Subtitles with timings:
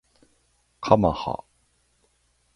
[0.81, 1.43] かまは